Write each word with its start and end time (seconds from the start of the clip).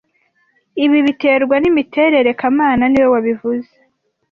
Ibi 0.83 0.99
biterwa 1.07 1.55
n'imiterere 1.59 2.29
kamana 2.39 2.83
niwe 2.87 3.07
wabivuze 3.13 3.71